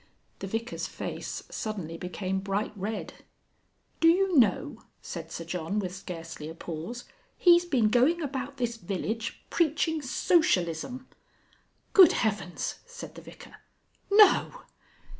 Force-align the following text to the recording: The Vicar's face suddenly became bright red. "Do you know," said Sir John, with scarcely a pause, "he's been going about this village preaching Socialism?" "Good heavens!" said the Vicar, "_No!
The 0.39 0.47
Vicar's 0.47 0.87
face 0.87 1.43
suddenly 1.51 1.95
became 1.95 2.39
bright 2.39 2.73
red. 2.75 3.23
"Do 3.99 4.07
you 4.07 4.35
know," 4.35 4.81
said 4.99 5.31
Sir 5.31 5.45
John, 5.45 5.77
with 5.77 5.93
scarcely 5.95 6.49
a 6.49 6.55
pause, 6.55 7.03
"he's 7.37 7.65
been 7.65 7.87
going 7.89 8.19
about 8.19 8.57
this 8.57 8.77
village 8.77 9.43
preaching 9.51 10.01
Socialism?" 10.01 11.07
"Good 11.93 12.13
heavens!" 12.13 12.79
said 12.87 13.13
the 13.13 13.21
Vicar, 13.21 13.57
"_No! 14.11 14.63